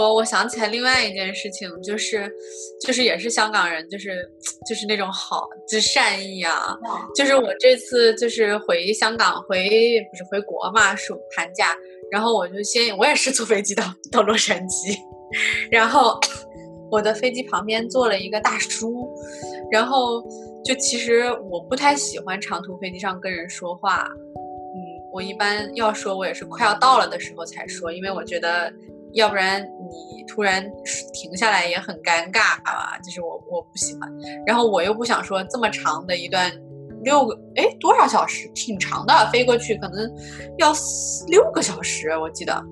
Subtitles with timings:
[0.00, 2.32] 我我想起来另外一件事情，就是
[2.80, 4.26] 就是也是香港人，就是
[4.66, 6.74] 就是那种好，就是善意啊。
[7.14, 9.68] 就是我这次就是回香港，回
[10.10, 11.76] 不是回国嘛，暑寒假，
[12.10, 14.96] 然后我就先我也是坐飞机到到洛杉矶，
[15.70, 16.18] 然后
[16.90, 19.06] 我的飞机旁边坐了一个大叔，
[19.70, 20.22] 然后
[20.64, 24.76] 就其实我不太喜欢长途飞机上跟人说话，嗯，
[25.12, 28.72] 我一般要说我也是快要到了的时候才说，因为我觉得。
[29.14, 30.64] 要不然你突然
[31.12, 34.08] 停下来也很尴尬啊，就是我我不喜欢，
[34.46, 36.50] 然后我又不想说这么长的一段
[37.02, 40.08] 六个哎多少小时，挺长的，飞过去可能
[40.58, 40.72] 要
[41.28, 42.62] 六个小时，我记得，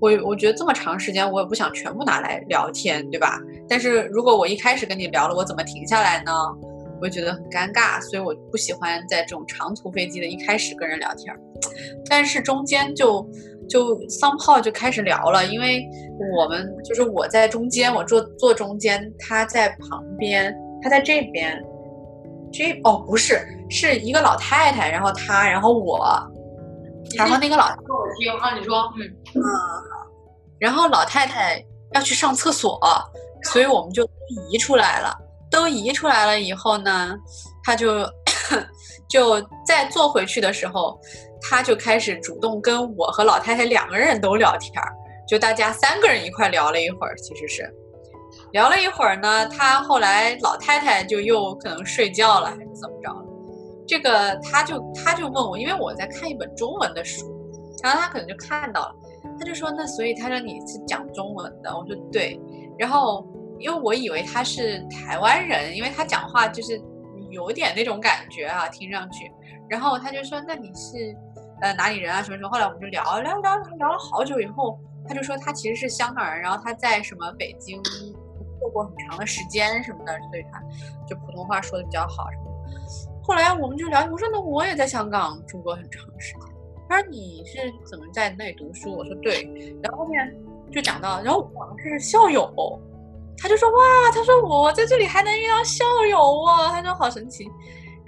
[0.00, 3.40] 我我觉得这么长时间我也不想全部拿来聊天，对吧？
[3.68, 6.32] 但是如果我一开始跟你聊了，我怎么停下来呢？
[7.00, 11.34] 我觉得很尴尬，所以我不喜欢在这种长途飞机的一开始跟人聊天，
[12.10, 13.26] 但是中间就。
[13.68, 15.86] 就桑炮就开始聊了，因为
[16.36, 21.62] 我们就是我在中间，我坐坐中间，他在旁边，他在这边，
[22.52, 26.08] 这哦不是，是一个老太太，然后他，然后我，
[27.16, 30.06] 然后那个老说我听啊，你说，嗯嗯好，
[30.58, 32.80] 然后老太太要去上厕所，
[33.44, 34.08] 所以我们就
[34.50, 35.14] 移出来了，
[35.50, 37.14] 都移出来了以后呢，
[37.64, 38.04] 他就
[39.08, 40.98] 就再坐回去的时候。
[41.40, 44.92] 他就开始主动跟我和老太太两个人都聊天儿，
[45.26, 47.74] 就大家三个人一块聊了一会儿，其实是
[48.52, 49.46] 聊了一会儿呢。
[49.48, 53.24] 他后来老太太就又可能睡觉了还是怎么着，
[53.86, 57.26] 这个他就他就问我，因为我在看一本中文的书，
[57.82, 58.94] 然后他可能就看到了，
[59.38, 62.40] 他就说那所以他说你是讲中文的，我说对，
[62.78, 63.26] 然后
[63.58, 66.80] 因为我以为他是台湾人，因为他讲话就是
[67.30, 69.30] 有点那种感觉啊，听上去，
[69.68, 71.14] 然后他就说那你是。
[71.60, 72.22] 呃，哪里人啊？
[72.22, 72.48] 什么什么？
[72.48, 74.78] 后来我们就聊聊聊聊了好久以后，
[75.08, 77.82] 他就说他其实是香港人，然后他在什么北京
[78.60, 80.60] 做过很长的时间什么的，所以他
[81.06, 82.44] 就普通话说的比较好什么。
[83.22, 86.42] 后来我们就聊，我说那我也在香港住过很长时间。
[86.88, 88.96] 他说你是怎么在那里读书？
[88.96, 89.44] 我说对。
[89.82, 90.34] 然后后面
[90.72, 92.80] 就讲到，然后我们是校友，
[93.36, 93.76] 他就说哇，
[94.14, 97.46] 他说我在这里还能遇到校友啊，他说好神奇。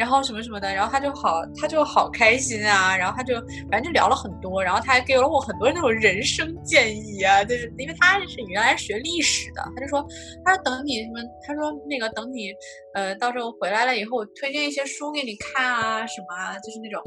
[0.00, 3.34] 然后什么什么的，然后他就好，他就好开心啊，然后他就
[3.70, 10.02] 反正就聊了很多，然后他还给了我很多那种人生建议啊，就是因为他是原来学历史的，他就说，
[10.42, 12.50] 他说等你什么，他说那个等你，
[12.94, 16.98] 呃，到时候回来了以后，推荐一些书给你看啊，什么啊，就是那种，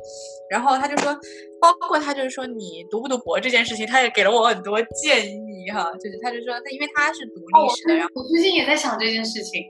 [0.51, 1.11] 然后他就说，
[1.59, 9.63] 包括他就是说你读不读博这件事情，他也给了我很多建议哈，就是他就说，那因为他是读历史的，然后我最近也在想这件事情，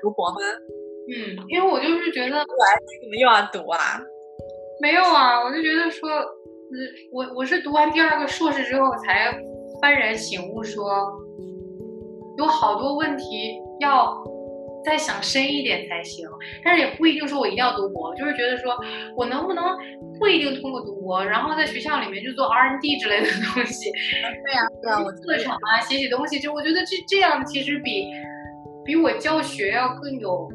[0.00, 0.40] 读博吗？
[1.08, 2.36] 嗯，因为我就是觉得，
[3.02, 3.78] 你们又要读啊？
[4.80, 6.76] 没有啊，我就觉得说，嗯，
[7.12, 9.32] 我我是读完第二个硕士之后才
[9.80, 11.10] 幡然醒悟，说
[12.36, 14.14] 有好多问题要
[14.84, 16.28] 再想深一点才行。
[16.64, 18.76] 但是也不一定说我一定要读博，就是觉得说
[19.16, 19.64] 我能不能
[20.18, 23.90] 不一定通过读博，然后在学校里面就做 R N D 之类的东西。
[24.44, 28.10] 对呀，对啊，我特长啊，写写东西，就我觉得这这样其实比
[28.84, 30.46] 比我教学要更有。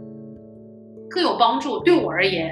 [1.11, 2.49] 更有帮助，对我而言，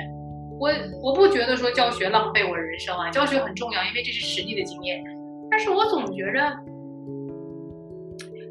[0.60, 0.70] 我
[1.02, 5.02] 我不觉得说教学浪费我人生啊，教学很重要，因为这是实际的经验。
[5.50, 6.40] 但是我总觉着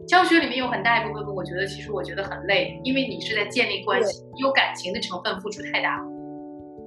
[0.08, 6.04] 教学里面有很大一部分，我觉得其实我觉得很累，因为你是在建立关系，有感情的成分付出太大了。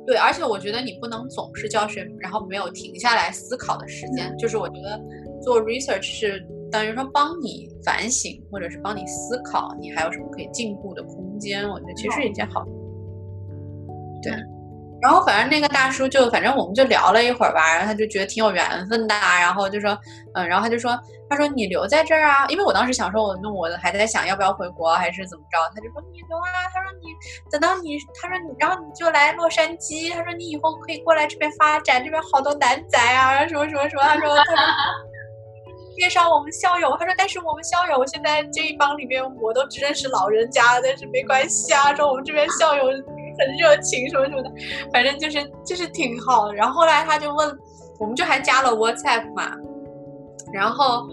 [0.07, 4.35] 对，而且我觉得你不能总是教学，然后没有停下来思考的时间。
[4.37, 4.99] 就是我觉得
[5.43, 11.69] 做 research 是等于说帮你反省，或者是帮你思考，你还有什么可以进步的空间。
[11.69, 12.65] 我觉得其实是一件好。
[14.21, 14.31] 对，
[15.01, 19.97] 然后反正那个大叔就反正我们就聊了一会儿吧，然后他就觉得挺有缘分的，然后就说，
[20.35, 20.97] 嗯，然后他就说，
[21.29, 27.07] 他说你留在这儿啊，因为我当时想说，我那我还在想要不要回国还是怎么着，他就说你留啊，他说你
[27.49, 34.55] 等到你，他说你，然后你就来洛杉矶，他说你以后可以过来这边发展，这边好多男仔啊，然后什么什么什么，他说他说
[35.97, 42.83] 介绍我们校友，他说但是我们校友现在这一帮里面我都只认识老人家，但是没关系啊，说我们这边校友。
[43.41, 44.51] 很热情什么什么的，
[44.93, 46.51] 反正就是就是挺好。
[46.53, 47.57] 然后后来他就问，
[47.99, 49.51] 我们就还加了 WhatsApp 嘛。
[50.53, 51.07] 然后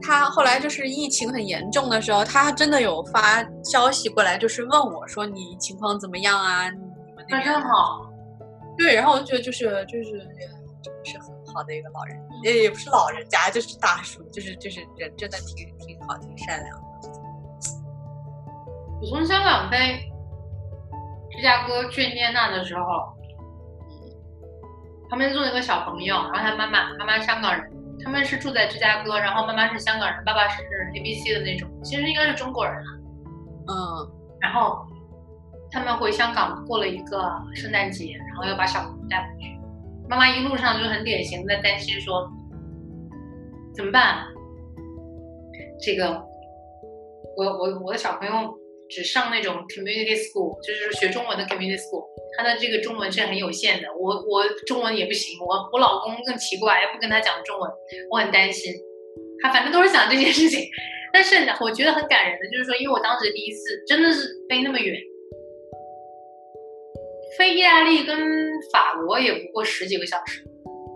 [0.00, 6.70] 他后来就是疫情很严重的时候，他真的有发消息过来，就是问我说你情况怎么样啊？
[6.70, 6.76] 你
[7.14, 8.08] 们那边好。
[8.76, 10.04] 对，然后我就觉得就是就是
[10.82, 16.82] 真的是很好的一个老人，也也不是老人家，就是大叔，就是就是人真的挺挺好，挺善良的。
[19.00, 20.00] 我从香港飞。
[21.38, 22.82] 芝加哥去念那的时候，
[25.08, 27.70] 旁边坐一个小朋友，然后他妈妈妈妈香港人，
[28.02, 30.64] 他们是住在芝加哥，然后妈妈是香港人，爸爸是
[30.94, 32.90] ABC 的那种，其实应该是中国人啊。
[33.68, 34.84] 嗯然后
[35.70, 39.56] 他们回香港过了一个圣诞节，然后要把小朋友带回去。
[40.08, 42.28] 妈妈一路上就很典型的担心说，
[43.76, 44.26] 怎么办？
[45.80, 46.20] 这个
[47.36, 48.57] 我我我的小朋友
[48.88, 52.06] 只上那种 community school，就是学中文的 community school，
[52.36, 53.88] 他的这个中文是很有限的。
[53.98, 57.70] 我我中文也不行，我我老公更奇怪，不跟他讲中文，
[58.10, 58.72] 我很担心。
[59.42, 60.64] 他反正都是想这件事情。
[61.10, 64.94] 但是我觉得很感人的，就是说，因为我当时第一次真的是飞那么远，
[67.38, 68.18] 飞意大利跟
[68.70, 70.44] 法国也不过十几个小时，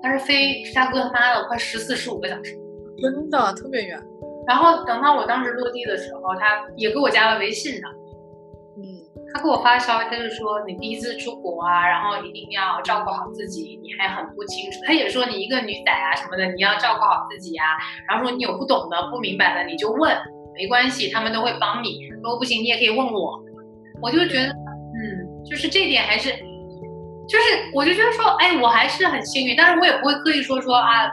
[0.02, 2.54] 但是飞芝加哥他妈的快十四十五个小时。
[3.00, 3.98] 真的特别远。
[4.46, 7.88] 然后等到我当时落地的时候，他也给我加了微信的，
[8.76, 9.02] 嗯
[9.32, 14.78] 他给我发消息，他就说你第一次出国啊，然后一定要照顾好自己，你还很不清楚。
[14.86, 17.64] 他也说你一个女仔啊什么的，你要照顾好自己啊。
[18.08, 20.14] 然后说你有不懂的、不明白的，你就问，
[20.54, 22.08] 没关系，他们都会帮你。
[22.22, 23.42] 如果不行，你也可以问我。
[24.02, 26.30] 我就觉得，嗯，就是这点还是，
[27.28, 31.08] 就是我就觉得说，哎，我还是很幸运，但是我也不会刻意说说啊，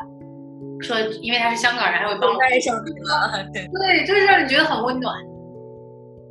[0.81, 2.39] 说因为他是香港人，还会帮我。
[2.39, 5.15] 带上你了，对，对，就是让你觉得很温暖。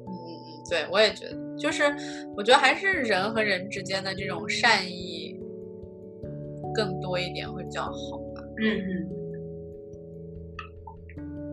[0.07, 1.85] 嗯嗯嗯，对我也觉得，就是
[2.37, 5.39] 我觉得还是人和人之间的这种善意
[6.75, 7.91] 更多一点会比较好
[8.35, 8.43] 吧。
[8.61, 9.09] 嗯嗯。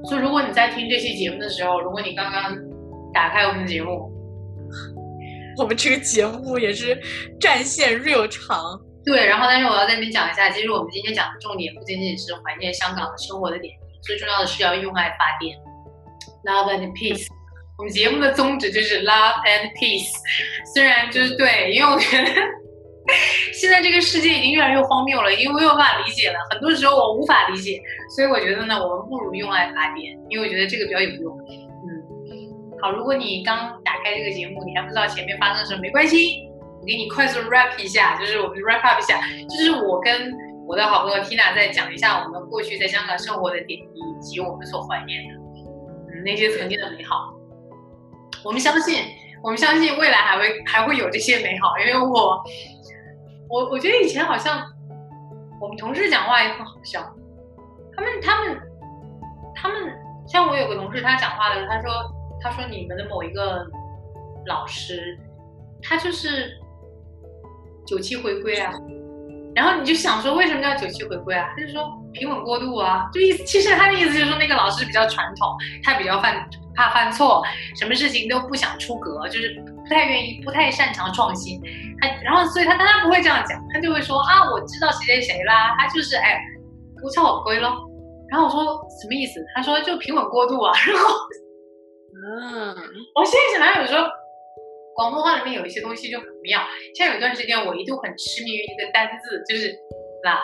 [0.05, 2.55] 所以，如果你在听这期节目的时候，如果你刚刚
[3.11, 4.11] 打开我们的节目，
[5.57, 6.95] 我们这个节目也是
[7.39, 15.55] 战线 real 长，对，然后但是我要在那边讲一下，其实我们今天讲的重点不仅仅是怀念香港的生活的点滴，最重要的是要用爱发电
[16.43, 17.27] ，love and peace。
[17.77, 20.11] 我们节目的宗旨就是 love and peace，
[20.73, 22.25] 虽然就是对，因为我觉得
[23.53, 27.79] 现在这个世界已经越来越荒谬了，因为我没有办法理解了，很多时候我无法理解，
[28.15, 31.37] 所以我觉得呢，我们不如用爱发电，因为我觉得这个比较有用。
[31.37, 31.85] 嗯，
[32.81, 36.47] 好，如果你刚打开这个节目，你还不知道前面发生什么，没关系，
[36.79, 39.19] 我给你快速 rap 一下，就是我们 wrap up 一下，
[39.49, 40.33] 就是我跟
[40.67, 45.35] 我的好朋友 Tina 在讲一下我们过去在香港生活的点滴，以及我们所怀念的，
[46.23, 47.33] 那些曾经的美好。
[48.43, 49.03] 我们相信，
[49.41, 52.43] 我们相信未来还会还会有这些美好，因为我，
[53.49, 54.63] 我我觉得以前好像
[55.59, 57.01] 我们同事讲话也很好笑，
[57.95, 58.59] 他们他们
[59.55, 59.91] 他们
[60.27, 61.91] 像我有个同事，他讲话的时候，他说
[62.41, 63.65] 他说你们的某一个
[64.45, 65.17] 老师，
[65.81, 66.59] 他就是
[67.85, 68.71] 九七回归啊，
[69.55, 71.49] 然后你就想说为什么叫九七回归啊？
[71.55, 71.83] 他就说
[72.13, 77.43] 平稳过渡啊，就意思其实他的意思就是说那个老师比较传统，他比较犯怕犯错，
[77.75, 79.53] 什么事情都不想出格，就是
[79.83, 81.61] 不太愿意，不太擅长创新。
[82.01, 86.39] 他然后所以他当然不会这样讲，他就会说啊我知道谁谁谁啦，他就是哎
[87.03, 87.71] 无超我归咯。
[88.29, 88.63] 然后我说
[89.01, 89.39] 什么意思？
[89.55, 90.73] 他说就平稳过渡啊。
[90.87, 91.15] 然后
[92.15, 92.75] 嗯，
[93.13, 94.05] 我现在想来有时候。
[94.95, 96.61] 广东话里面有一些东西就很妙，
[96.95, 99.67] 像有一段时间我一度很痴迷于一个单字，就是
[100.23, 100.41] “啦”，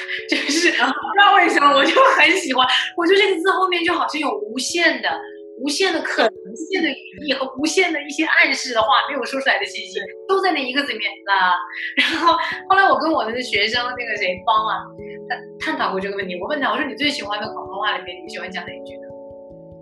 [0.28, 2.66] 就是不知道为什么我就很喜欢，
[2.96, 5.20] 我觉得这个字后面就好像有无限的、
[5.60, 11.54] 无限的可能、无限的语义和无限的一些暗示的话没有说出来的信息，都在那一个字里面啦。
[11.96, 12.32] 然后
[12.70, 14.80] 后来我跟我的学生那个谁方啊，
[15.28, 19.02] 他探讨过这个问题，我问他，我说你最喜欢的广东话里面你喜欢讲哪一句呢？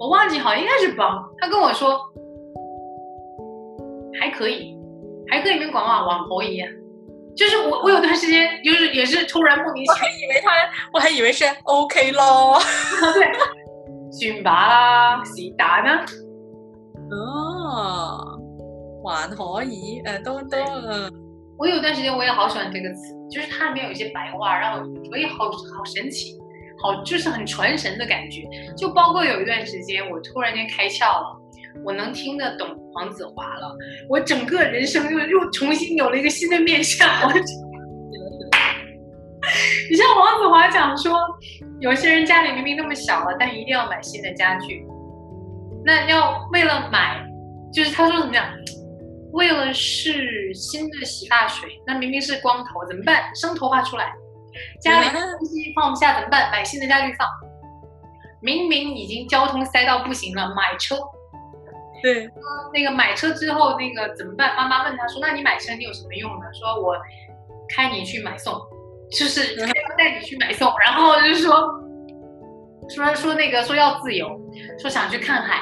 [0.00, 2.00] 我忘记，好像应该是帮，他跟我说。
[4.20, 4.74] 还可以，
[5.30, 6.68] 还可以跟广网网红一样，
[7.36, 10.50] 就是我我有段时间就是也是突然莫名其妙，我还以为他，
[10.92, 12.58] 我还以为是 OK 咯，
[13.14, 16.04] 对，算吧啦，是但呢，
[17.10, 18.38] 哦，
[19.04, 21.12] 还可以，呃，都都，嗯，
[21.58, 26.36] 我有段时间我也好喜欢这个词，就是它里面有一些白话，让我觉得好好神奇，
[26.82, 28.42] 好就是很传神的感觉，
[28.76, 31.36] 就包括有一段时间我突然间开窍了。
[31.84, 33.76] 我能听得懂黄子华了，
[34.08, 37.08] 我整个人生又又重新有了一个新的面向。
[39.90, 41.18] 你像黄子华讲说，
[41.80, 44.84] 有些人家里明明那么小了，但一定要买新的家具。
[45.84, 47.24] 那要为了买，
[47.72, 48.44] 就是他说怎么样？
[49.32, 53.24] 为了试新的洗发水，那明明是光头，怎么办？
[53.34, 54.12] 生头发出来。
[54.80, 56.50] 家里东西放不下怎么办？
[56.50, 57.26] 买新的家具放。
[58.40, 60.96] 明明已经交通塞到不行了，买车。
[62.02, 62.30] 对，
[62.72, 64.54] 那个买车之后那个怎么办？
[64.56, 66.96] 妈妈问他说：“那你买车你有什么用呢？”说：“我
[67.74, 68.54] 开你去买送，
[69.10, 69.56] 就是
[69.96, 71.68] 带你去买送。”然后就是说
[72.88, 74.28] 说说那个说要自由，
[74.80, 75.60] 说想去看海，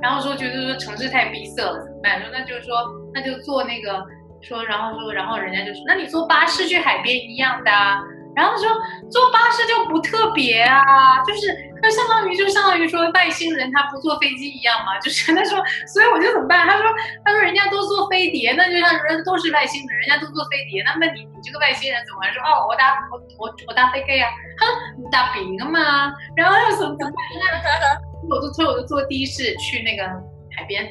[0.00, 2.20] 然后说觉得说城市太逼塞了怎么办？
[2.20, 2.76] 说那就是说
[3.12, 4.02] 那就坐那个
[4.40, 8.00] 说，然后说然后人家就说：“那你坐巴士去海边一样的。”啊
[8.36, 8.68] 然后说
[9.08, 16.66] 坐巴士就不特别啊，就是那相当于就相当于说外星人他不坐飞机一样嘛，就是他说，所以我就怎么办？
[16.66, 16.86] 他说
[17.22, 22.40] 他说人家都坐飞碟，那就像人都是外星人，人家都坐飞碟，那么你你这个外星人怎么说？
[22.40, 27.12] 哦，我搭我我我搭飞机啊，他说你搭饼啊嘛，然后又怎么办？
[28.30, 30.08] 我就所以我就坐的士去那个
[30.56, 30.88] 海边。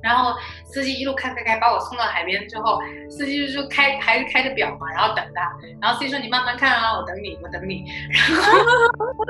[0.00, 0.32] 然后
[0.64, 2.78] 司机一路开开开，把我送到海边之后，
[3.10, 5.42] 司机就开还是开着表嘛，然后等他。
[5.80, 7.84] 然后司机说：“你慢慢看啊，我等你，我等你。
[8.14, 8.58] ”然后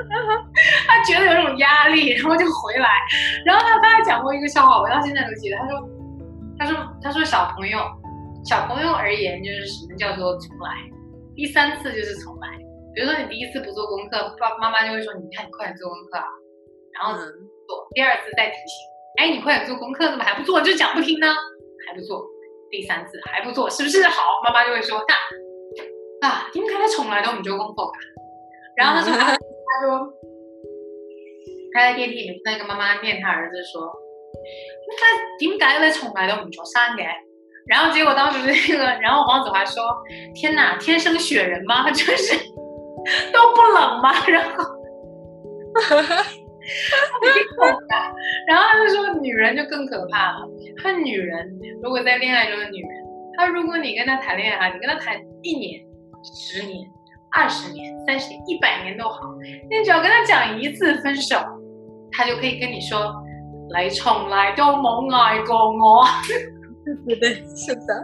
[0.87, 2.89] 他觉得有种压力，然后就回来。
[3.45, 5.57] 然后他他还讲过一个笑话，我到现在都记得。
[5.57, 5.89] 他说
[6.59, 7.79] ：“他说他说小朋友，
[8.45, 10.69] 小朋友而言就是什么叫做重来？
[11.35, 12.47] 第三次就是重来。
[12.93, 16.25] 比如说你第一次不做功课，爸爸妈妈就会说：你看你快点做功课啊。
[16.93, 18.85] 然后做，第二次再提醒。”
[19.19, 20.61] 哎，你快点做功课，怎么还不做？
[20.61, 21.27] 就讲不听呢，
[21.85, 22.25] 还不做。
[22.71, 24.39] 第三次还不做，是不是好？
[24.45, 25.03] 妈妈就会说：
[26.21, 27.91] 那啊，點解你從來都唔做功課？
[28.77, 30.13] 然后 他说，他说
[31.73, 33.91] 他在电梯里面那个妈妈念他儿子说：
[34.87, 37.05] 那點解你從來都唔做三嘅？
[37.67, 39.83] 然后结果当时那个，然后黄子华说：
[40.33, 41.89] 天哪，天生雪人吗？
[41.91, 42.37] 就是
[43.33, 44.13] 都不冷吗？
[44.27, 44.63] 然后。
[48.47, 50.47] 然后他就说，女人就更可怕了。
[50.81, 52.89] 他女人如果在恋爱中的女人，
[53.37, 55.81] 他如果你跟他谈恋爱，你跟他谈一年、
[56.23, 56.87] 十年、
[57.31, 59.19] 二十年、三十年、一百年都好，
[59.69, 61.37] 你只要跟他讲一次分手，
[62.11, 63.15] 他就可以跟你说，
[63.81, 66.05] 你从来都冇爱过我。
[67.05, 68.03] 对对，是的。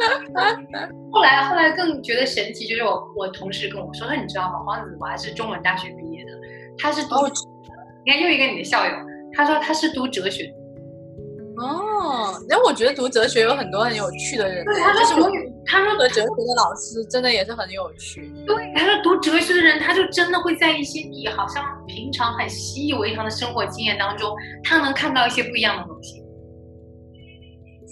[1.12, 4.60] 后来后来更觉得神奇，就是我我同事跟我说，你知道吗？
[4.64, 6.30] 黄子华是中文大学毕业的，
[6.78, 7.16] 他是读。
[8.04, 8.92] 你看又一个你的校友，
[9.36, 10.52] 他说他是读哲学。
[11.56, 14.64] 哦，那我觉得读哲学有很多很有趣的人。
[14.64, 15.28] 对，他说读，
[15.66, 18.32] 他说读哲学的老师真的也是很有趣。
[18.46, 26.24] 对，他说读哲学的人，他就真的会在一些你好像平常很习以为常的生活经验当中，他能看到一些不一样的东西。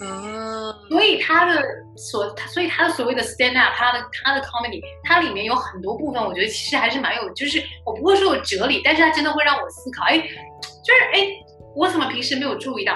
[0.01, 1.63] 嗯，所以他的
[1.97, 11.27] 所，所以他的所谓的 stand up，他的他的 comedy，它里面有很多部分，我觉得其实还是蛮有，就是我不会说有哲理，但是他真的会让我思考，哎，就是哎，
[11.75, 12.95] 我怎么平时没有注意到？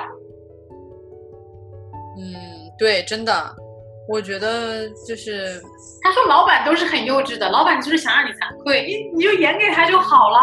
[2.18, 2.32] 嗯，
[2.78, 3.56] 对，真的，
[4.08, 5.60] 我觉得就是
[6.02, 10.38] 他说老板都是很幼稚的，老板就是想让你惭愧，你你就演给他就好了。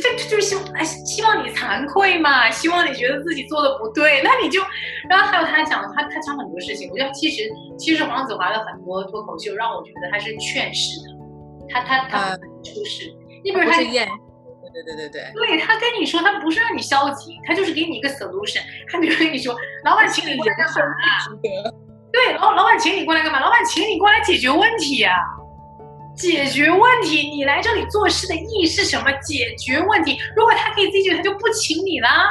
[0.00, 4.62] 这这就是希望哎，希望你惭愧嘛， 希望你觉得自己做的不对，那你就，
[5.08, 11.08] 然后还有他讲他他讲很多事情，我觉得其实其实黄子华的很多脱口秀让我觉得他是劝世的，
[11.70, 13.12] 他他他出世，
[13.44, 14.08] 你比如他演，
[14.72, 20.72] 对对对对对，对他跟你说他不是让你消极，他就是给你一个 solution，他比如跟你说 老板请你过来干嘛？
[22.12, 23.40] 对，老老板请你过来干嘛？
[23.40, 25.16] 老板请你过来解决问题呀。
[26.14, 29.10] 解决问题，你来这里做事的意义是什么？
[29.22, 30.18] 解决问题。
[30.36, 32.30] 如果他可以自己解决，他就不请你啦。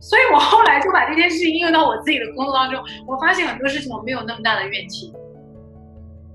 [0.00, 5.12] 所以我后来就把这件事情应用到我自己的工作当中，我发现很多事情我没有那么大的怨气。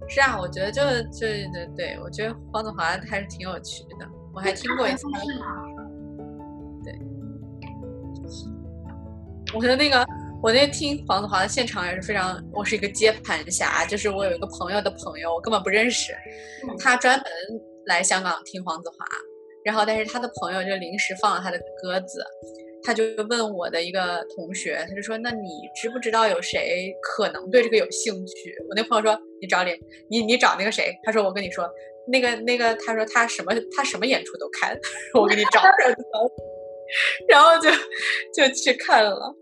[0.07, 0.81] 是啊，我觉得就
[1.11, 5.05] 就对对，我觉得黄子华还是挺有趣的，我还听过一次。
[6.83, 6.99] 对，
[9.53, 10.07] 我觉得那个。
[10.41, 16.13] 我那听黄子华的现场也是非常，我是一个接盘侠，就是我有一个朋友的朋友，我根本不认识，
[16.79, 17.25] 他专门
[17.87, 19.05] 来香港听黄子华，
[19.65, 22.23] 然后但是他的朋友就临时放了他的鸽子，
[22.83, 28.55] 他就问我的一个同学，他就说，那你知不知道有谁可能对这个有兴趣？
[28.69, 29.71] 我那朋友说，你找你
[30.09, 30.95] 你你找那个谁？
[31.03, 31.69] 他说我跟你说，
[32.07, 34.73] 那个那个，他说他什么他什么演出都看，
[35.19, 35.61] 我给你找，
[37.27, 37.69] 然后就
[38.33, 39.35] 就去看了。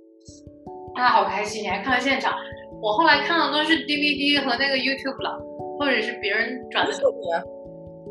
[0.97, 2.33] 他好开心，你还看了现场？
[2.81, 5.39] 我后来看的都是 DVD 和那个 YouTube 了，
[5.79, 6.91] 或者是别人转的。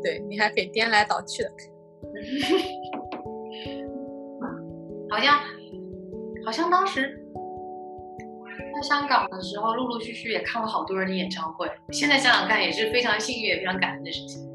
[0.03, 1.49] 对你还可以颠来倒去的。
[5.09, 5.39] 好像
[6.45, 7.17] 好像当时
[8.75, 11.65] 在香港的时候，陆陆续续也看了好多人的演唱会。
[11.91, 14.45] 现在想想看，也是非常幸运、也非常感恩的事情。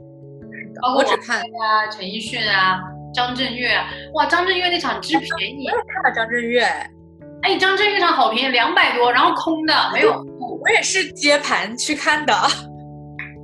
[0.83, 2.79] 包括我只看啊，陈奕迅啊，
[3.15, 3.71] 张震岳。
[4.15, 6.63] 哇，张震岳那场之便宜，看了张震岳。
[7.43, 10.13] 哎，张震岳场好便宜，两百多，然后空的，没有。
[10.61, 12.33] 我也是接盘去看的，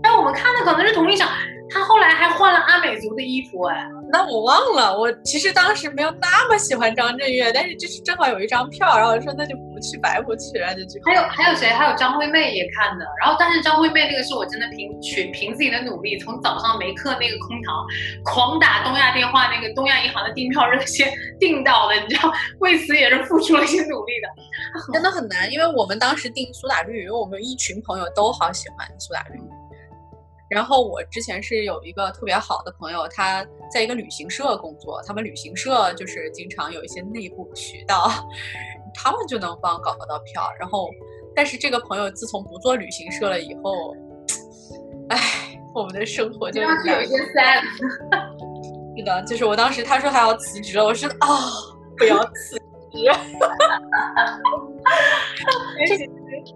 [0.03, 1.29] 但我们看的可能是同一场。
[1.71, 4.99] 他后来还换了阿美族的衣服，哎，那我忘了。
[4.99, 11.01] 我其实当时没有那么喜欢张震岳，但是就是正好有一张票，然后我说那就不去白不去，然后就去。
[11.05, 11.69] 还有还有谁？
[11.69, 13.05] 还有张惠妹也看的。
[13.21, 17.87] 然后但是张惠妹那个是我真的凭去凭自己的努力，从早上没课那个空堂，
[18.25, 24.93] 狂打东亚电话那个东亚银行的订票热线订到的，你知道，为此也是付出了一些努力的。
[24.93, 29.39] 真的很难，因为我们当时订苏打绿，因为我们一群朋友都好喜欢苏打绿。
[30.49, 38.11] 然后我之前是有一个特别好的朋友，他在一个旅行社工作，他们旅行社就是经常有一些内部渠道，
[38.95, 40.49] 他们就能帮搞到票。
[40.59, 40.89] 然后，
[41.37, 43.95] 但是这个朋友自从不做旅行社了以后，
[45.11, 45.19] 唉，
[45.75, 47.63] 我们的生活就有一些 sad。
[48.97, 51.29] 是的，就是我当时他说他要辞职了，我说啊，
[51.97, 52.59] 不要辞
[52.93, 53.09] 职。
[55.87, 55.97] 这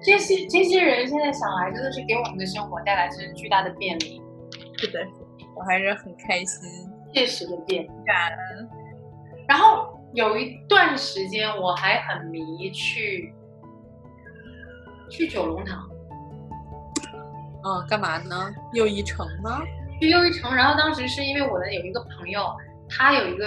[0.02, 4.20] 这些这些人现在想来，真的是给我们的生活带来是巨大的便利。
[4.78, 4.98] 是的，
[5.54, 7.88] 我还是很开心，切实的便利。
[8.04, 8.68] 感恩。
[9.46, 13.34] 然后有一段时间，我还很迷去
[15.10, 15.88] 去九龙塘。
[17.64, 18.52] 嗯，干嘛呢？
[18.72, 19.62] 又一城吗？
[20.00, 20.52] 去又一城。
[20.52, 22.44] 然后当时是因为我的有一个朋友，
[22.88, 23.46] 他有一个，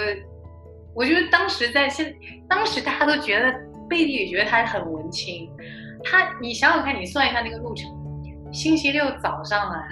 [0.96, 2.16] 我觉得当时在现，
[2.48, 3.52] 当时大家都觉得
[3.86, 5.48] 贝蒂也觉得他很文青。
[6.02, 7.90] 他，你想想看，你算一下那个路程，
[8.50, 9.84] 星期六早上啊，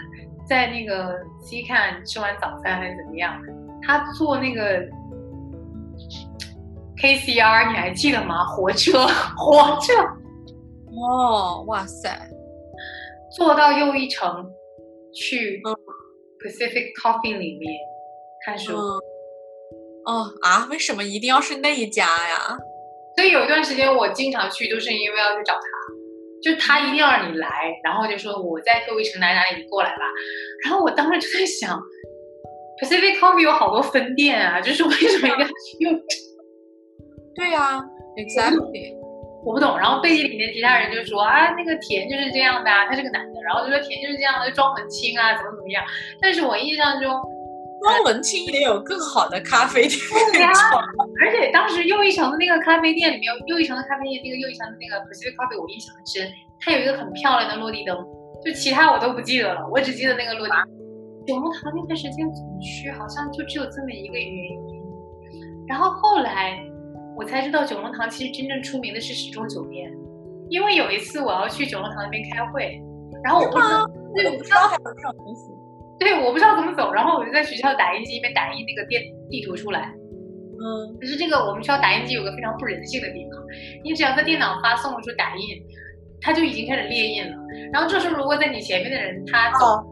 [0.48, 3.38] 在那个 C 看吃完早餐还是怎么样，
[3.82, 4.80] 他坐那个
[6.96, 8.46] KCR，你还记得吗？
[8.46, 9.06] 火车，
[9.36, 9.92] 火车。
[10.96, 12.08] 哦，哇塞，
[13.36, 14.50] 坐到又一城
[15.12, 15.60] 去
[16.42, 17.74] Pacific Coffee 里面
[18.46, 18.72] 看书。
[20.06, 22.56] 哦啊，为什么一定要是那一家呀？
[23.16, 25.60] 所以有一段时间我经常去，就是因为要去找他。
[26.42, 27.48] 就他一定要让你来，
[27.82, 30.02] 然后就说我在各位城哪哪里，你过来吧。
[30.62, 31.80] 然后我当时就在想
[32.82, 35.90] ，Pacific Coffee 有好多分店啊，就是为什么一定要去又？
[37.34, 37.80] 对呀
[38.16, 38.94] ，Exactly，
[39.42, 39.78] 我不懂。
[39.78, 45.82] 然后背景里面其他人就说啊，那个田就是这样的啊，他是个男的，然后就说田就是这样的，装很轻啊，怎么怎么样。
[46.20, 47.10] 但是我印象中。
[47.84, 50.00] 装文青也有更好的咖啡店，
[51.20, 56.32] 而且当时又一城的那个咖啡店里面，又一城的咖啡店，那个又一城的那个 Pacific Coffee，我印象很深。
[56.60, 57.94] 它有一个很漂亮的落地灯，
[58.42, 60.54] 就其他我都不记得了，我只记得那个落地。
[61.26, 64.58] 九龙塘那段时间总去，好像就只有这么一个原因。
[65.68, 66.58] 然后后来
[67.16, 69.92] 我才知道，九龙塘其实真正出名的是时钟酒店，
[70.48, 72.80] 因为有一次我要去九龙塘那边开会，
[73.22, 75.53] 然后我不知道，对，我不知道还有这种东西。
[75.98, 79.92] 对，我不知道怎么走，然后我就在学校打印机里面打印那个电地图出来。
[80.56, 83.40] 嗯，可是这个我们学校打印机有个非常不人性的地方，
[83.82, 85.62] 你只要在电脑发送出打印，
[86.20, 87.36] 它就已经开始列印了。
[87.72, 89.84] 然后这时候如果在你前面的人他走，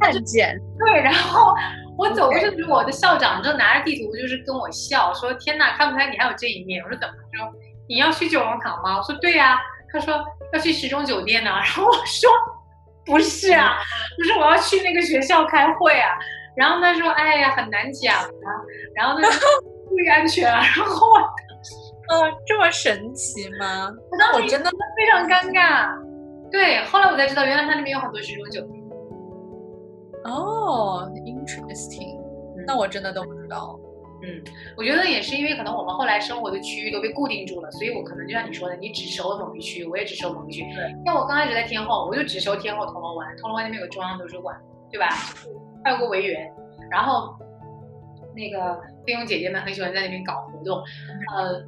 [0.00, 1.54] 看见，对，然后
[1.96, 7.54] 我走过去的时候，我的校长就拿着地图就是跟我笑说：“天呐，看不出来你还有这一面。”我说：“怎么？”他说
[7.88, 9.58] ：“你要去九龙塘吗？”我说：“对呀。”
[9.92, 12.30] 他说：“要去时钟酒店呢。”然后我说。
[13.08, 13.78] 不是啊，
[14.16, 16.10] 不是我要去那个学校开会啊，
[16.56, 18.48] 然后他说，哎呀，很难讲啊，
[18.94, 19.48] 然后他说，
[19.88, 21.16] 注意安全啊，然后我，
[22.14, 23.90] 呃，这么神奇吗？
[24.18, 25.88] 那我真的非常尴尬。
[26.50, 28.82] 对，后来我才知道，原来他那边有很多学生酒店。
[30.24, 32.18] 哦，interesting，
[32.66, 33.78] 那我真的都不知道。
[34.20, 34.42] 嗯，
[34.76, 40.62] 我觉得也是因为可能我们后来生活的区域都被固定住了，所以我可能就像你说的，你只熟某一区，我也只熟某一区。
[40.74, 45.06] 对，像我刚开始在天后，我就只熟天后铜锣湾，铜锣湾那边有中央图书馆，对吧？
[45.84, 46.50] 还有个维园，
[46.90, 47.32] 然后
[48.34, 50.82] 那个菲佣姐姐们很喜欢在那边搞活动，
[51.36, 51.62] 呃，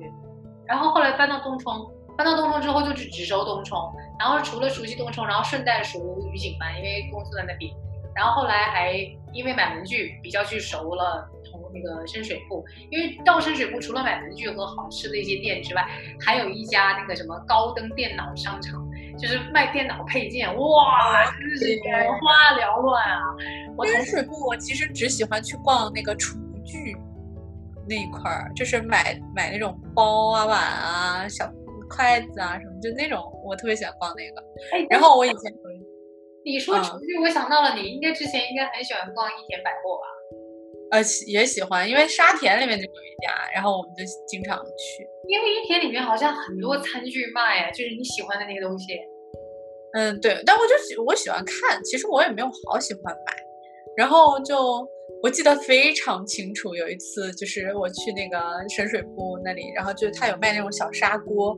[0.66, 3.78] 然后后来搬到东冲，搬到东冲之后就只只熟东冲，
[4.18, 6.00] 然后除了熟悉东冲，然后顺带熟
[6.32, 7.72] 愉景湾，因为公司在那边，
[8.16, 8.92] 然后后来还
[9.32, 11.30] 因为买文具比较去熟了。
[11.72, 15.86] 那个深水埗，因为到深水埗除了买文具和好吃的一些店之外，
[16.20, 18.86] 还有一家那个什么高登电脑商场，
[19.18, 23.22] 就是卖电脑配件，哇，真是眼花缭乱啊！
[23.76, 26.96] 我深水埗，我其实只喜欢去逛那个厨具
[27.88, 31.50] 那一块儿，就是买买那种包啊、碗啊、小
[31.88, 34.42] 筷子啊什么，就那种我特别喜欢逛那个。
[34.88, 35.52] 然后我以前
[36.44, 40.06] 你说厨具，我想到了，你应该之前应该很喜欢逛一田百货吧？
[40.90, 45.06] 呃，也喜欢，因为沙田里面就有一家，然后我们就经常去。
[45.28, 48.98] 因为一田里面好像很多餐具卖呀，就是你喜欢的那个东西。
[49.92, 53.36] 嗯，对，但我就喜我喜欢看，其实我也没有好喜欢买。
[53.96, 54.88] 然后就
[55.22, 61.56] 我记得非常清楚，有一次就是我去那个深水埗那里，然后就他有卖那种小砂锅，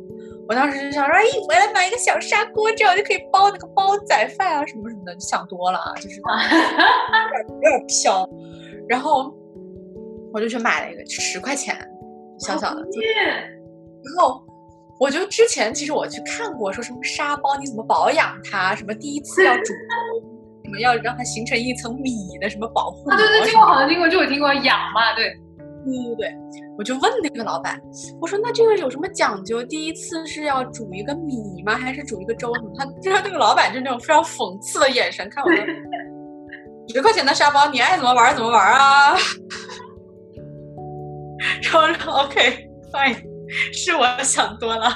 [0.49, 6.21] 我当时就想说，哎，我要买一个小砂锅，这样就可以煲那个煲仔饭啊什么什么的，就想多了啊，就是
[7.49, 8.29] 有点飘。
[8.89, 9.35] 然后
[10.33, 11.77] 我就去买了一个十块钱
[12.39, 14.43] 小小的，然后
[14.99, 19.73] 我就之前其实我去看过，说什么沙包你怎么保养它，什么第一次要煮，
[20.65, 25.29] 什么要让它形成一层米的什么保护啊，对对，这个我好像听过，这我听过养嘛，对，
[25.85, 26.35] 对对对，
[26.79, 27.81] 我就问那个老板，
[28.21, 29.63] 我说那这个有什么讲究？
[29.65, 31.75] 第一次是要煮一个米吗？
[31.77, 32.73] 还是煮一个粥什么？
[32.77, 35.51] 他就是那个老板就那种非常讽刺的眼神看我。
[36.89, 39.15] 十块钱的沙包，你爱怎么玩怎么玩啊。
[41.63, 43.17] 然后说 OK fine，
[43.73, 44.87] 是我想多了。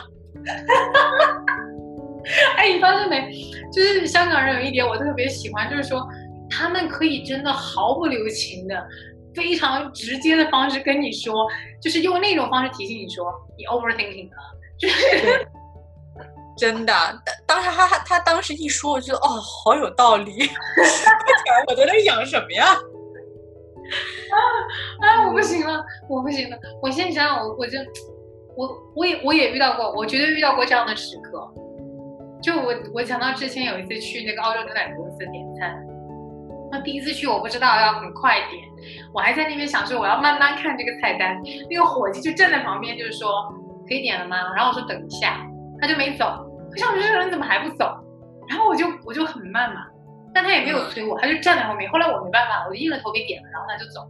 [2.56, 3.30] 哎，你发现没？
[3.72, 6.06] 就是香港人有一点我特别喜欢，就是说
[6.50, 8.86] 他们可以真的毫不留情的、
[9.34, 11.46] 非常直接的方式跟你说，
[11.80, 14.36] 就是用那种方式提醒你说你 overthinking 了，
[14.78, 15.48] 就是
[16.56, 16.92] 真的。
[17.46, 20.32] 当时他他他当时一说，我觉得哦，好有道理。
[21.68, 22.74] 我都在想什么呀？
[24.32, 24.36] 啊
[25.06, 25.26] 啊！
[25.28, 26.56] 我不行了，我不行了。
[26.82, 27.78] 我现在想想，我我就
[28.56, 31.48] 我我也我也遇到过，我绝对遇到过这样的时刻。
[32.42, 35.84] 就我我想到之前有一次去那个澳洲牛奶公司点餐，
[36.70, 38.62] 那第一次去我不知道要很快点，
[39.14, 41.40] 我还在那边想说我要慢慢看这个菜单，
[41.70, 43.28] 那个伙计就站在旁边就是说
[43.88, 44.36] 可以点了吗？
[44.54, 45.46] 然后我说等一下，
[45.80, 46.45] 他就没走。
[46.84, 47.96] 我想这个人怎么还不走？
[48.48, 49.80] 然后我就我就很慢嘛。
[50.34, 51.90] 但他也没有催我，他就站在后面。
[51.90, 54.06] 后来我没办法，我就硬着头皮点了，然后他就走。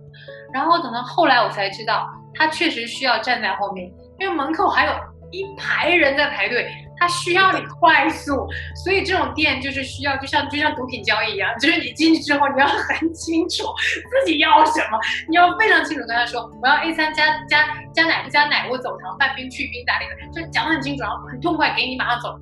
[0.52, 4.92] 然后等到后来我才知道，他确实需要站在后面，因为门口还有
[5.30, 8.44] 一排人在排队，他需要你快速。
[8.82, 13.62] 所以这种店就是需要，就像就像毒品交易一样，就是你进去之后你要很清楚
[14.10, 14.98] 自己要什么，
[15.28, 22.36] 你要非常清楚跟他说，我要 A 三加加加奶不加奶，我走糖半冰去冰咋地的，就讲得很清楚，然后很痛快给你马上走。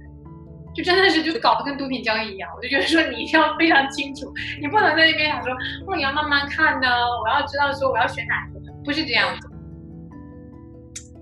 [0.75, 5.53] 就真的是就搞得跟毒品交易一样，我就觉得说你一定要非常清楚，你不能在那边想说，
[5.87, 6.89] 哦你要慢慢看呢，
[7.23, 9.49] 我要知道说我要选哪个，不是这样子，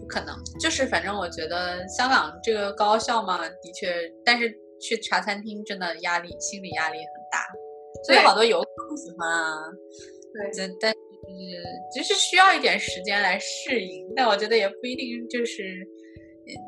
[0.01, 7.47] 不可能，就是反正我觉得香港这个高校嘛，的确，但是去茶餐厅真的压力，心理压力很大，
[8.07, 9.57] 所以好多游客不喜欢啊，
[10.33, 10.97] 对，但但是
[11.95, 15.87] 就是需要一点时间来适应，但我觉得也不一定就是。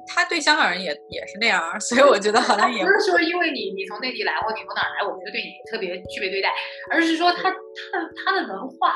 [0.07, 6.53] 他对香港人也也是那样，所以我觉得好像也不是说因为你你从内地来或你从哪儿来，我们就对你特别区别对待，
[6.90, 8.94] 而是说他他的他的文化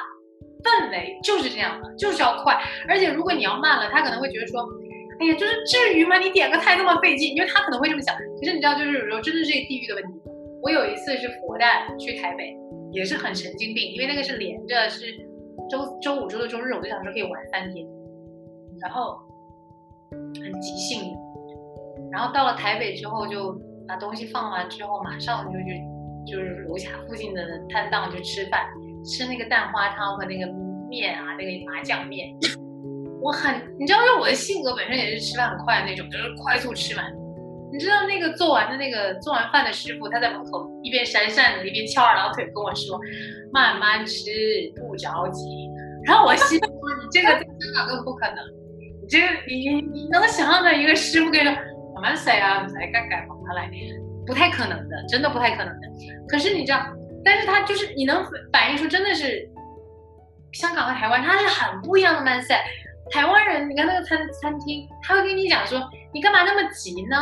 [0.65, 4.61] 氛围就是这样的，就是要快，而且如果你要慢了，他可能会觉得说，
[5.21, 6.19] 哎呀，就是至于吗？
[6.19, 8.15] 你点个菜那么费劲，因为他可能会这么想。
[8.17, 10.11] 可是你知道，就是有时候真的是地域的问题。
[10.63, 12.53] 我有一次是佛诞去台北，
[12.93, 15.07] 也是很神经病，因为那个是连着是
[15.71, 17.87] 周周五、周六、周日，我就想说可以玩三天，
[18.81, 19.17] 然后。
[20.43, 21.15] 很即兴，
[22.11, 25.81] 然后到了台北之后，就把东西放完之后，马上就去
[26.27, 28.67] 就是楼下附近的摊档就吃饭，
[29.05, 30.47] 吃那个蛋花汤和那个
[30.89, 32.29] 面啊，那个麻酱面。
[33.21, 37.05] 我很，你知道，就我的性格本身也是吃饭很快的那种，就是快速吃完。
[37.71, 42.99] 你知道那个做完的那个做完饭的师傅，他在门口一边扇扇子一边翘二郎腿跟我说
[43.53, 44.31] ：“慢慢吃，
[44.77, 45.69] 不着急。”
[46.07, 48.37] 然后我心说：“你这个在香港根本不可能。”
[49.09, 51.55] 这个你你能想象的一个师傅跟你说
[51.95, 53.71] 慢慢塞啊，来干干嘛来，
[54.27, 55.89] 不太可能的，真的不太可能的。
[56.29, 56.87] 可是你知道，
[57.25, 59.49] 但是他就是你能反映出真的是
[60.53, 62.59] 香港和台湾，它是很不一样的慢塞。
[63.11, 67.17] 台湾人，你看那个餐餐厅，他会跟你讲说你干嘛那么急呢？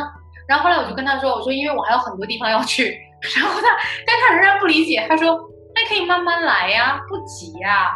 [0.48, 2.98] 然后后来我就跟他说，我说因为我还有很多地方要去。
[3.36, 3.68] 然后他，
[4.04, 5.40] 但他仍然不理解，他说
[5.74, 7.90] 那可以慢慢来呀，不急呀。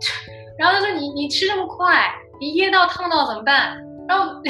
[0.58, 2.10] 然后他说你你吃这么快。
[2.40, 3.76] 你噎到烫到怎么办？
[4.08, 4.40] 然后，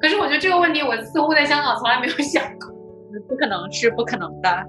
[0.00, 2.68] 可是我觉得这个问题我似乎在香港从来没有想过，
[3.28, 4.64] 不可能是不可能的，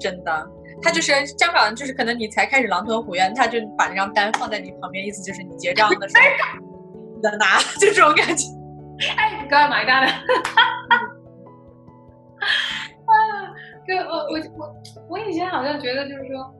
[0.00, 0.46] 真的。
[0.82, 6.22] 他就是香港，就是可能你才开始狼吞虎咽，他就把那张单放在你旁边，意思就是你结账的时候
[7.16, 8.44] 你再拿，就这种感觉。
[9.16, 10.08] 哎，你刚才买单了。
[13.06, 13.14] 啊，
[13.86, 14.74] 对，我我我
[15.10, 16.54] 我以前好像觉得就是说，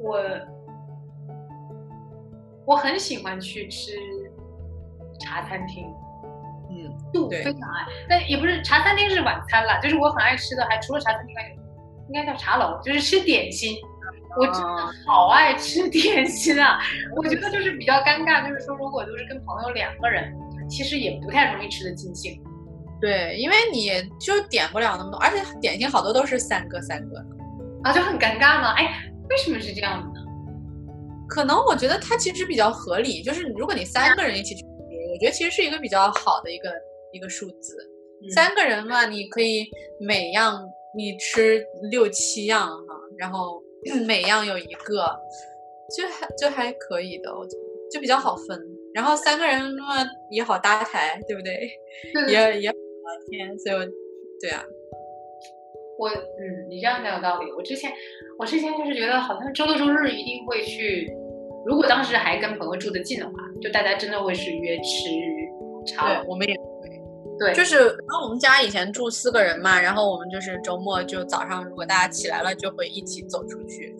[0.00, 0.20] 我
[2.66, 3.92] 我很喜欢去吃。
[5.20, 5.86] 茶餐厅，
[6.70, 11.34] 嗯，度非常爱，但也不是茶餐厅是晚餐了，就是我很爱吃的，还除了茶餐厅，
[12.08, 13.76] 应该叫茶楼，就是吃点心。
[14.36, 16.78] 我真的好爱吃点心啊！
[17.16, 20.32] 我觉得就是比较尴尬，就是说如果就是跟朋友两个人，
[20.68, 22.40] 其实也不太容易吃得尽兴。
[23.00, 27.18] 对，因为你就点不了那么多，而且点心好多都是三个三个，
[27.82, 28.72] 啊，就很尴尬嘛。
[28.74, 30.24] 哎，为什么是这样子呢？
[31.28, 34.64] 可能我觉得它其实比较合理，就是如果你三个人一起去。
[35.12, 36.70] 我觉得其实是一个比较好的一个
[37.12, 37.76] 一个数字，
[38.34, 39.66] 三个人嘛，你可以
[39.98, 43.62] 每样你吃六七样哈，然后
[44.06, 45.18] 每样有一个，
[45.96, 48.58] 就还就还可以的，我觉得就比较好分。
[48.92, 51.70] 然后三个人嘛也好搭台，对不对？
[52.28, 53.84] 也也好聊天，所以我
[54.40, 54.64] 对啊，
[55.98, 57.52] 我嗯，你这样讲有道理。
[57.52, 57.92] 我之前
[58.38, 61.08] 我之前就是觉得好像周六周日一定会去。
[61.66, 65.08] 如果当时还跟朋友住得近的话，就大家真的会是约吃
[65.86, 66.06] 茶。
[66.08, 66.62] 对，我们也会。
[67.38, 73.94] 对，就是然后我们家以前住四个人嘛，然后我们就是周末就早上，如果大家起来了，就会一起走出去。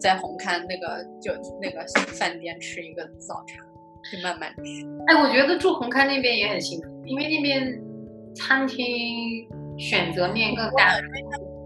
[0.00, 1.84] 在红磡那个就那个
[2.14, 3.62] 饭店吃一个早茶，
[4.10, 4.86] 就慢慢吃。
[5.06, 7.78] 哎，我觉得住红磡那边也很幸福，因为那边
[8.34, 9.46] 餐厅
[9.78, 10.98] 选择面更大。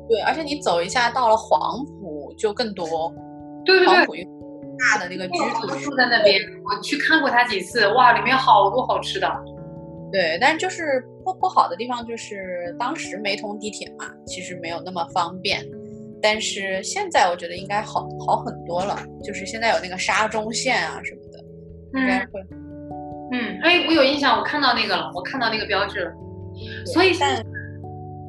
[0.09, 3.15] 对，而且你走一下到了黄埔就更多。
[3.65, 3.95] 对对对。
[3.95, 4.15] 黄埔
[4.79, 9.29] 大的那个居住区在那边，我去看过他几次，哇，里面好多好吃的。
[10.13, 15.65] 对，但就是不不好的地方就是当时没通地铁嘛，其实没有那么方便。
[16.23, 22.41] 但是现在我觉得应该好好很多了，就是现在有那个沙中线啊什么的，应该会。
[23.33, 26.13] 嗯，哎，我有印象，我看到那个了，我看到那个标志了。
[26.87, 27.45] 所以现在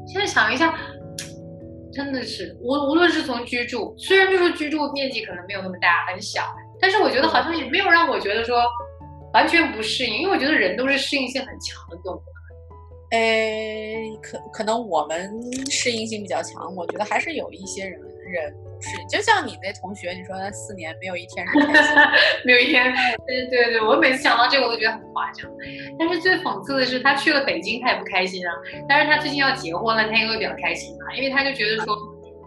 [0.07, 0.75] 现在想一下，
[1.95, 6.41] 真的是无无论是从居住，虽然就是居住面积可能没有那么大，很小，
[6.79, 8.61] 但是我觉得好像也没有让我觉得说
[9.33, 12.21] 完全不适应，因为我觉得人都是适应性很强的动物。
[13.11, 15.31] 诶，可可能我们
[15.69, 19.07] 适应性比较强，我觉得还是有一些人人不适应。
[19.07, 21.95] 就像你那同学，你说他四年没有一天是开心，
[22.45, 22.93] 没有一天，
[23.25, 25.49] 对对对，我每次想到这个我都觉得很夸张。
[25.97, 28.51] 但是最讽刺的是，他去了北京，他也不开心啊。
[28.87, 31.97] 但是他最近要结婚了，他也会比较开心嘛，因为他就觉得说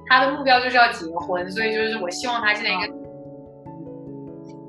[0.06, 2.88] 他的目标就是要结婚，所以就是我希望他现在应该。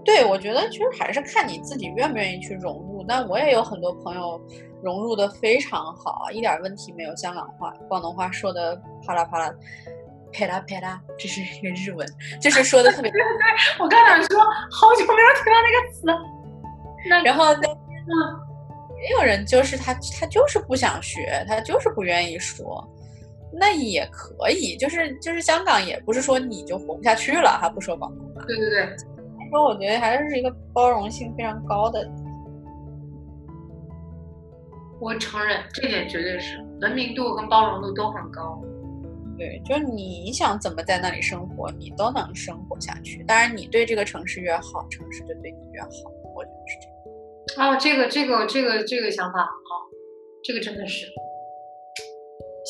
[0.06, 3.06] 对，我觉得其实还是看你自己愿不愿意去融入。
[3.08, 4.41] 但我也有很多朋友。
[4.82, 7.13] 融入的非常好，一点问题没有。
[7.13, 9.54] 香港话、广东话说的啪啦啪啦，
[10.31, 12.07] 啪啦啪啦，这是一个日文，
[12.41, 13.11] 就是说的特别。
[13.11, 14.39] 对对对，我刚想说，
[14.71, 16.05] 好久没有听到那个词。
[17.09, 17.61] 那然后，嗯，
[19.01, 22.85] 也有人就是他，他就是不想学，他就是不愿意说，
[23.53, 28.43] 那也可以，就是就是香港也不是说你就活不下去了，还不说广东话。
[28.45, 28.95] 对对对，
[29.49, 32.07] 说我觉得还是一个包容性非常高的。
[34.99, 38.61] 我承认这点绝对是文明度跟包容度都很高，
[39.39, 43.23] 对，就你想怎么在那里生活，你都能生活下去。
[43.23, 45.88] 当然，你对这个城市越好，城市就对你越好。
[46.36, 46.88] 我觉得是这
[47.62, 47.69] 样。
[47.69, 49.89] 啊，这个这个这个这个想法好，
[50.43, 51.08] 这个真的是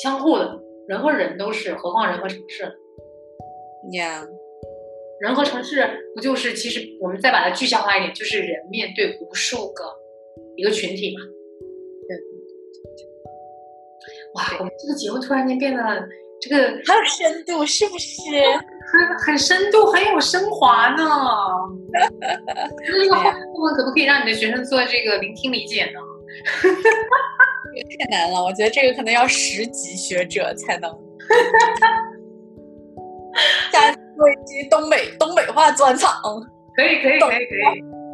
[0.02, 2.72] 相互的，人和人都是，何况人和城市。
[3.92, 4.28] Yeah，，
[5.20, 6.54] 人和城市不就是？
[6.54, 9.84] 其实我们再把它具象化一点，就是人面对无数个
[10.56, 11.26] 一个群体嘛。
[12.08, 12.16] 对
[14.36, 15.82] 哇，我们这个节目突然间变得
[16.42, 18.16] 这个很有深度，是不是？
[18.92, 21.04] 很很深度，很有升华呢。
[21.94, 22.10] 那
[22.86, 26.00] 这个后部分可不可以让你的学生做这个聆听理解呢？
[28.00, 30.90] 太难了，我觉得这个可能要十级学者才能。
[33.72, 36.12] 下次做一期东北东北话专场。
[36.76, 37.48] 可以，可以，可以，可以。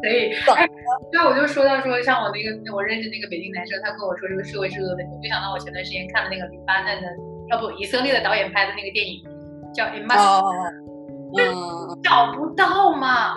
[0.02, 0.68] 可以，哎，
[1.10, 7.08] 对，我就说到说，像我那个我认识那个北京男生，他跟我说这个社会制度的问题，我就想到我前段时间看了那个黎巴嫩的，
[7.50, 9.22] 要不以色列的导演拍的那个电影，
[9.74, 10.16] 叫《Emas》，
[11.38, 13.34] 嗯，找不到嘛？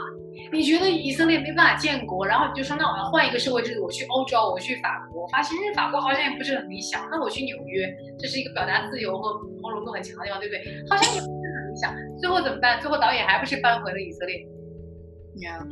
[0.51, 10.63] 你觉得以色列没办法建国，然后你就说那我要换一个社会制度，我去欧洲，我去法国，发现法国好像也不是很理想，那我去纽约，这是一个表达自由和包容度很强的地方，对不对？
[10.89, 12.79] 好像也不是很理想，最后怎么办？
[12.79, 14.43] 最后导演还不是搬回了以色列？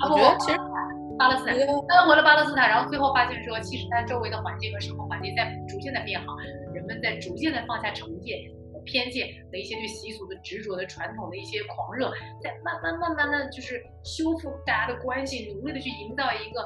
[0.04, 0.58] 我觉得其实
[1.18, 8.40] 巴勒斯坦，搬回了巴勒斯坦，然后最后发现说，其实他周围的环境和生活环境在逐渐的变好，人们在逐渐的放下成见
[8.86, 12.10] 偏见和一些对习俗的执着的传统的一些狂热，
[12.42, 16.64] 在慢慢慢慢的就是修复大家的关系，努力的去营造一个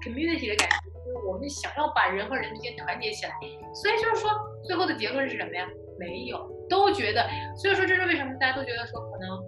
[0.00, 3.32] community 的感觉，就是我们想要把人和人之间团结起来。
[3.74, 4.30] 所以就是说，
[4.64, 5.68] 最后的结论是什么呀？
[5.98, 9.42] 没有，都觉得，所以说这是为什么大家都觉得说可能。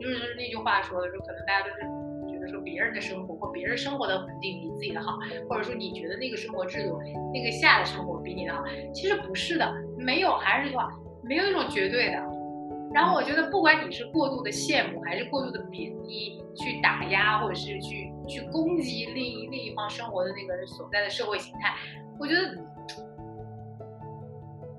[0.00, 1.82] 就是那句话说的，说可能大家都是
[2.48, 6.98] 说别人的生活或别人生活的稳定比自己的好，或者说你觉得那个生活制度
[7.32, 10.88] 那个下的生活比你的好，其实不是的，没有，还是那句话，
[11.22, 12.22] 没有一种绝对的。
[12.92, 21.74] 然后我觉得，不管你是过度的羡慕，还是过度的贬低，去打压，或者是去去攻击另一另一方生活的那个所在的社会形态，
[22.18, 22.71] 我觉得。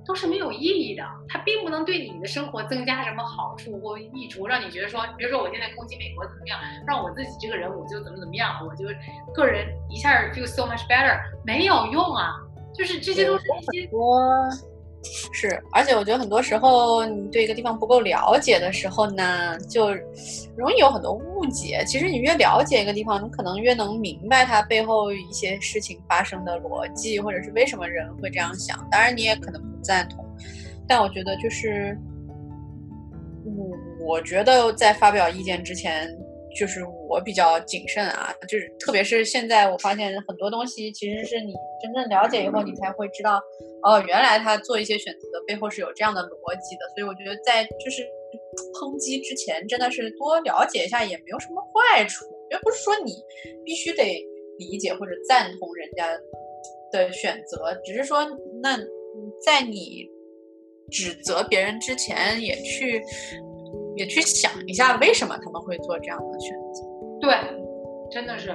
[0.06, 8.86] 都是没有意义的，它并不能对你的生活增加什么好处或益处，让你觉得说，比如说我现在攻击美国怎么样，让我自己这个人我就怎么怎么样，我就
[9.34, 12.36] 个人一下 feel so much better，没有用啊，
[12.74, 13.90] 就是这些都是一些。
[15.32, 19.94] 是，而且我觉得很多时候你对一个地方不够了解的时候呢，就
[20.56, 21.84] 容易有很多误解。
[21.86, 28.78] 其实你越了解一个地方，你可能越能明白它背后一些事情发生的逻辑，或者是为什么人会这样想。
[28.90, 30.26] 当然，你也可能不赞同，
[30.88, 31.98] 但我觉得就是，
[33.46, 36.16] 我我觉得在发表意见之前，
[36.60, 43.42] 就是我比较谨慎啊，就是特别是现在，我发现很多东西其实是你真正了解以后，你才会知道。
[43.84, 48.02] 哦，原来他做一些选择的背后是有这样的逻辑的，所以我觉得在就是
[48.80, 52.26] 抨击之前，真的是多了解一下也没有什么坏处。
[52.50, 53.12] 也不是说你
[53.66, 54.26] 必须得
[54.60, 56.08] 理解或者赞同人家
[56.92, 58.26] 的选择，只是说
[58.62, 58.78] 那
[59.44, 60.08] 在你
[60.92, 63.02] 指责别人之前，也去
[63.96, 66.84] 也去想一下为什么他们会做这样的选择。
[67.22, 67.36] 对，
[68.12, 68.50] 真的是。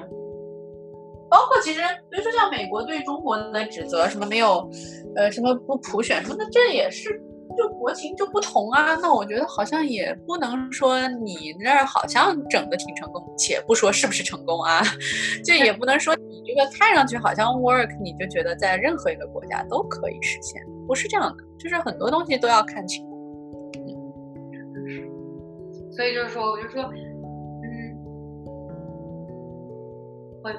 [1.30, 4.66] 包括其实，比如说像美国对中国的指责，什么没有，
[5.14, 7.10] 呃，什么不普选，什么那这也是
[7.54, 8.94] 就国情就不同啊。
[9.02, 14.80] 那我觉得好像也不能说你那儿好像整的挺成功，且不说是不是成功啊，
[15.44, 23.17] 就也不能说你这个看上去好像 work，你就觉得在任何一个国家都可以实现，不是这样的，就是很多东西都要看情况。
[25.98, 27.66] 所以就是说，我就说，嗯，
[30.44, 30.52] 我。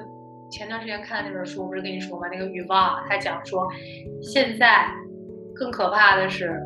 [0.50, 2.26] 前段时间看的那本书，不是跟你说吗？
[2.30, 3.66] 那个语报，他讲说，
[4.20, 4.84] 现在
[5.54, 6.60] 更可怕的是，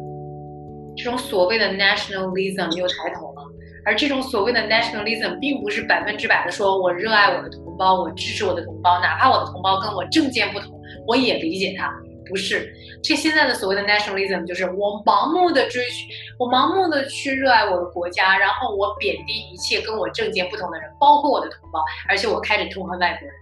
[0.97, 3.43] 这种所谓的 nationalism 又抬头了。
[3.85, 11.95] 而这种所谓的 nationalism 并不是百分之百的说我热爱我的同胞，我支持我的同胞，哪怕我的同胞跟我政见不同，我也理解他。
[12.27, 16.09] 不是，这现在的所谓的 nationalism 就是我盲目的追寻，
[16.39, 23.37] 我盲目的去热爱我的国家，然后我贬低一切跟我政见不同的人，包括我的同胞，而且我开始痛恨外国人。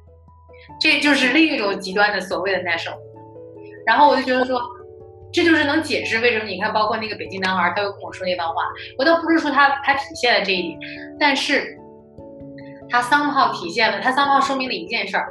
[0.81, 2.97] 这就是另一种极端的所谓的 national，
[3.87, 4.61] 然后我就觉得说，
[5.33, 8.55] 这就是能解释为什么你看，包括那个北京男孩，他又跟我说那番话，
[8.99, 10.79] 我倒不是说他他体现了这一点，
[11.19, 11.79] 但是
[12.89, 15.29] 他 somehow 体现了，他 somehow 说明了一件事儿，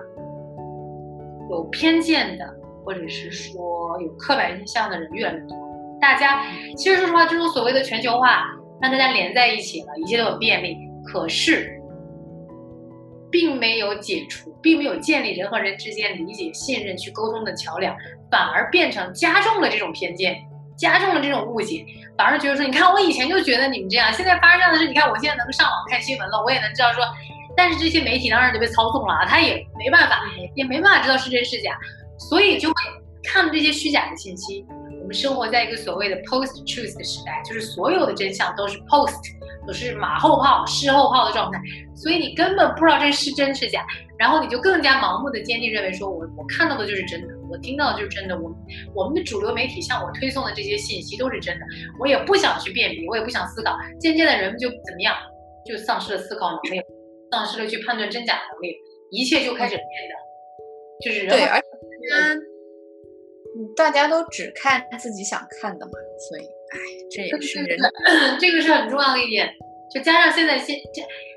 [1.50, 2.46] 有偏见的
[2.86, 5.58] 或者是说有刻板印象的人越来越多，
[6.00, 6.44] 大家
[6.76, 8.44] 其实说实话，这种所谓的全球化
[8.82, 11.78] 让大家连在一起了，一切都很便利，可是。
[13.34, 17.96] 并没有解除，并没有建立人和人之间理解、信任、去沟通的桥梁，
[18.30, 20.36] 反而变成加重了这种偏见，
[20.78, 21.86] 加重了这种误解，
[22.18, 27.06] 反而觉得说，你看我以前就觉得你们这样，现在发生这样的事，你看我现在能上网看新闻了，我也能知道说，
[27.56, 30.20] 但是这些媒体当然就被操纵了，他也没办法，
[30.54, 31.72] 也没办法知道是真是假，
[32.30, 32.76] 所以就会
[33.24, 34.66] 看这些虚假的信息。
[35.02, 39.20] 我们生活在一个所谓的 post truth 的时代，就是所有的真相都是 post。
[39.68, 41.62] 都是马后炮、事后炮的状态，
[41.96, 43.86] 所以你根本不知道这是真是假，
[44.18, 48.52] 然后你就更加盲目的坚定认为说，我我看到的就是真的，我听到的就是真的，我
[48.96, 51.66] 我们的主流媒体向我推送的这些信息都是真的，
[52.00, 55.16] 我也不想去辨别，我也不想思考，渐渐的人们就怎么样，
[55.64, 56.82] 就丧失了思考能力，
[57.32, 58.76] 丧失了去判断真假能力，
[59.12, 61.62] 一切就开始变得就是人对，而
[63.76, 65.92] 大家都只看自己想看的嘛，
[66.30, 66.42] 所以。
[66.72, 66.78] 哎，
[67.12, 67.78] 这也是人，
[68.40, 69.50] 这个是很重要的一点。
[69.94, 70.78] 就加上现在信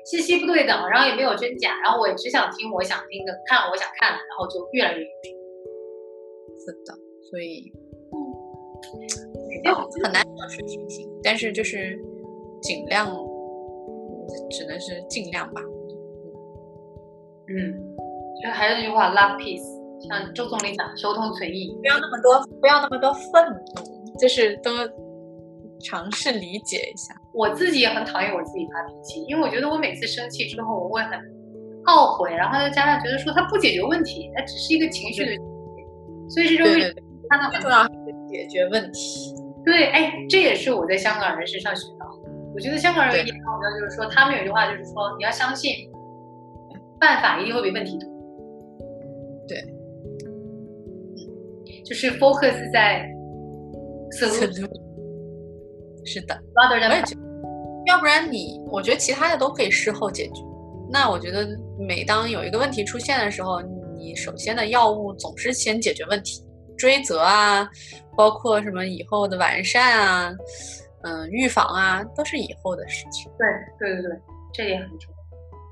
[0.05, 6.95] 信息不对等，然后也没有真假，然后我也只想听我想听的，看我想看的，然后就越来越是的，
[7.29, 7.69] 所以
[9.65, 9.75] 嗯，
[10.05, 11.99] 很难保持平行，但是就是
[12.61, 13.13] 尽量，
[14.49, 15.61] 只能是尽量吧。
[17.49, 17.75] 嗯，
[18.41, 19.74] 就还是那句话，love peace，
[20.07, 24.71] 像周总理讲，求同存异，不要那么多，不要那么多愤怒，就是多。
[25.83, 31.19] 尝试理解一下，我自己也很讨厌我自己发脾气，因为我觉得我每次生气之后，我会很
[31.83, 35.35] 懊悔，然后再加上觉得说它不解决问题，它只是一个情绪的，
[36.29, 36.79] 所以这就会
[37.29, 37.89] 看到很重要是
[38.31, 39.35] 解决问题。
[39.65, 42.07] 对，哎，这也是我在香港人身上学到。
[42.55, 45.71] 我觉得香港人有一点好妙，就是说他们有一句话，就是说你要相信
[46.99, 48.09] 办法一定会比问题多。
[51.85, 53.07] 就是 focus 在
[54.19, 54.67] solution。
[56.07, 57.21] 是的，我也觉得，
[57.87, 60.41] 要不然你，我觉得其他的都可以事后解决。
[60.87, 61.47] 那我觉得，
[61.79, 63.59] 每当有一个问题出现的时候，
[63.97, 66.43] 你首先的药物总是先解决问题，
[66.77, 67.67] 追责啊，
[68.15, 70.31] 包括什么以后的完善啊，
[71.01, 73.31] 嗯，预防啊，都是以后的事情。
[73.39, 73.47] 对，
[73.79, 74.19] 对对对，
[74.53, 75.15] 这也很重要。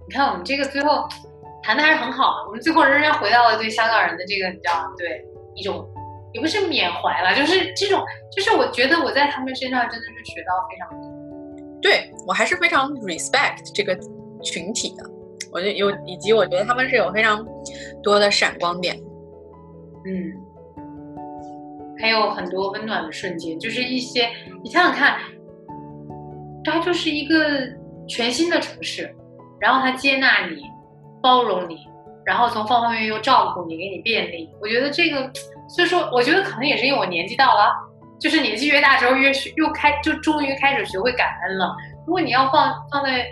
[0.08, 1.08] 你看我们这个最后
[1.62, 5.24] 谈的还是很好的，我们最后仍然回到了对香港人的这个，你知道，对
[5.54, 5.88] 一种。
[6.34, 8.04] 也不是缅怀了，就是这种，
[8.36, 11.12] 就是我觉得我在他们身上真的是学到非常多。
[11.82, 13.96] 对我还是非常 respect 这个
[14.42, 15.04] 群体的，
[15.52, 17.46] 我就有以及我觉得他们是有非常
[18.02, 18.98] 多的闪光点。
[20.06, 20.34] 嗯，
[22.00, 24.28] 还有很多温暖的瞬间，就是一些
[24.64, 25.18] 你想想看，
[26.64, 27.38] 它就是一个
[28.08, 29.16] 全新的城市，
[29.60, 30.64] 然后它接纳你，
[31.22, 31.78] 包容你，
[32.26, 34.50] 然后从方方面面又照顾你，给你便利。
[34.60, 35.32] 我觉得这个。
[35.70, 37.72] 所以说，我觉得可能也是因为我年纪到了，
[38.20, 41.76] 就是年纪越大之后越学又开，就终于开始学会感恩了。
[42.06, 43.26] 如果你要放放在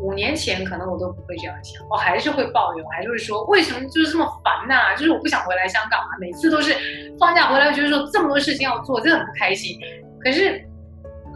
[0.00, 4.94] 五年前，可能我都不会这样想，我还是会抱怨，我还是会说为什么就是这么烦呐？
[4.96, 6.74] 就是我不想回来香港啊，每次都是
[7.18, 9.78] 放假回来觉得说这么多事情要做，真的很不开心。
[10.18, 10.66] 可是，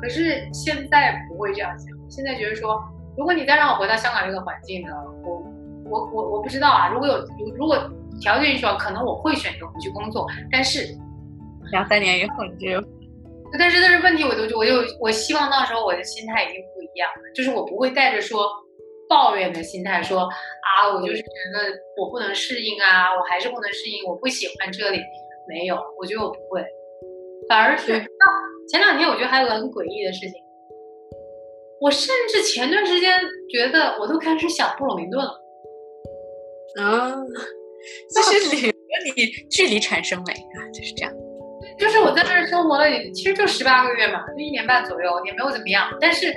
[0.00, 2.82] 可是现在不会这样想，现在觉得说，
[3.16, 5.42] 如果你再让我回到香港这个环境呢，我
[5.84, 7.18] 我我我不知道啊，如果有
[7.56, 7.76] 如果
[8.24, 10.80] 条件允许，可能我会选择回去工作，但是
[11.70, 12.80] 两三年以后你就，
[13.58, 18.48] 但是但是问题，我就我就我希望到时候我的心态已经不一样了，就是我不会带着说
[19.10, 21.70] 抱怨的心态说啊，我就是觉得
[22.00, 24.98] 我不能适应啊，我还是不能适应，我不喜欢这里，
[25.46, 26.64] 没有，我觉得我不会，
[27.46, 27.92] 反而是
[28.70, 30.32] 前两天我觉得还有个很诡异的事情，
[31.78, 33.20] 我甚至前段时间
[33.50, 35.40] 觉得我都开始想布鲁明顿了。
[36.80, 37.14] 啊，
[38.14, 38.72] 就是离和
[39.16, 41.12] 你距离产生美啊，就是这样。
[41.78, 45.88] 就是我在那儿生活了，其实就十八个月嘛，就一年半左右，也没有怎么样。
[46.00, 46.34] 但是，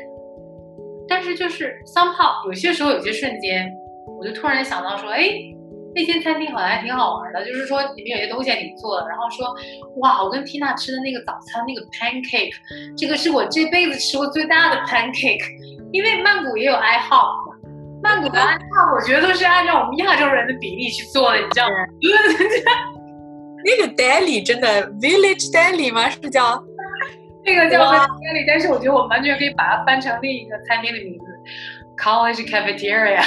[1.07, 3.71] 但是就是 somehow 有些时候有些瞬间，
[4.19, 5.29] 我就突然想到说，哎。
[5.95, 9.07] 那间餐厅好像还挺好玩的，就是说里面有些东西还挺做的。
[9.07, 9.47] 然后说，
[9.95, 12.53] 哇，我跟缇娜吃的那个早餐那个 pancake，
[12.95, 15.41] 这个是我这辈子吃过最大的 pancake。
[15.91, 17.46] 因为曼谷也有 IHOP
[18.01, 21.73] 嘛，曼谷的 IHOP 我觉得都是按照我们亚洲人的比例去做的，你知道吗？
[23.65, 26.09] 那个 deli 真的 village deli 吗？
[26.09, 26.63] 是叫
[27.45, 31.25] 那个叫 deli，但是我觉得我们完全可以把它翻成另一个餐厅的名字
[32.01, 33.21] ，college cafeteria。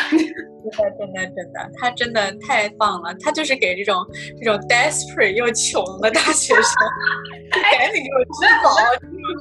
[0.61, 3.15] 真的真的真的，他真的太棒了！
[3.25, 3.97] 他就是给这种
[4.39, 6.73] 这种 desperate 又穷的大学生，
[7.79, 8.77] 赶紧给我吃饱。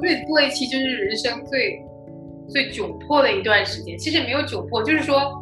[0.01, 1.77] 对，做一期就是人生最
[2.49, 3.97] 最窘迫的一段时间。
[3.97, 5.41] 其实也没有窘迫，就是说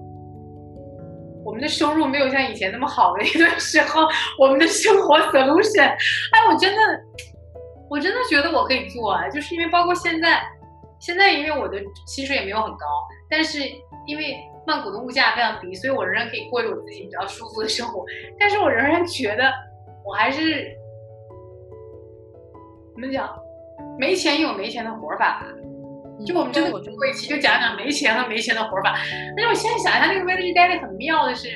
[1.43, 4.01] 我们的收入没有像以前那么好的一段时候，
[4.39, 5.87] 我们的生活 solution。
[6.31, 6.81] 哎，我真的，
[7.89, 9.29] 我真的觉得我可以做啊！
[9.29, 10.41] 就是因为包括现在，
[10.99, 12.85] 现在因为我的薪水也没有很高，
[13.29, 13.59] 但是
[14.05, 14.35] 因为。
[14.67, 18.03] 曼谷的物价非常低，所以我仍然可以过着我自己比较舒服的生活。
[18.37, 19.49] 但是我仍然觉得，
[20.05, 20.77] 我还是
[22.93, 23.33] 怎么讲，
[23.97, 25.41] 没钱有没钱的活法。
[26.25, 28.95] 就我们真的做过一期，就讲讲没钱和没钱的活法。
[29.35, 31.49] 但是我现在想一下，那个 village daddy 很妙的是，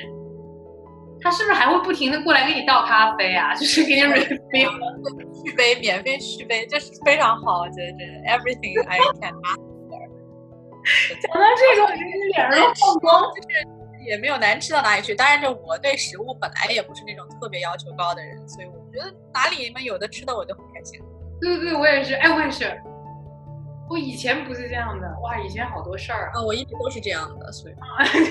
[1.20, 3.54] 他是不是还会不停的过来给你倒咖啡啊？
[3.54, 9.34] 就是给你 refill 续杯，免费续杯，这是非常好，我觉得这 everything I can。
[11.20, 13.48] 讲到这个，我觉得你脸上都放光，就是
[14.08, 15.14] 也没有难吃到哪里去。
[15.14, 21.00] 当然，就我对食物本来也不是那种特别要求高的人，所以我觉得哪里面有的吃的我就很开心。
[21.40, 22.14] 对对对，我也是。
[22.14, 22.64] 哎，我也是。
[23.92, 26.42] 我以前不是这样的，哇，以前好多事儿啊。
[26.42, 27.74] 我一直都是这样的，所以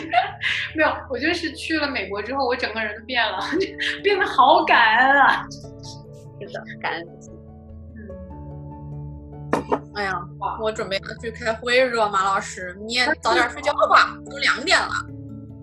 [0.75, 0.91] 没有。
[1.07, 3.37] 我觉得是去了美国之后，我整个人都变了，
[4.03, 5.45] 变得好感恩啊。
[6.41, 7.05] 是的，感恩。
[7.95, 8.09] 嗯
[9.93, 10.13] 哎呀，
[10.59, 14.89] 我准备要去开会，热马老师，你也早点睡觉吧，都两点了。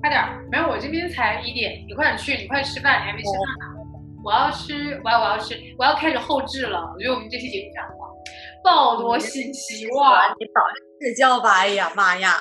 [0.01, 3.75] 快点，没有，我这边才一点，你快点去，你快吃饭，你还没吃饭呢。
[4.23, 6.79] 我要吃，我要我要吃，我要开始后置了。
[6.95, 7.95] 我觉得我们这期节目讲的
[8.69, 10.29] 爆多信息哇！
[10.39, 12.37] 你早点睡觉吧，哎呀妈呀！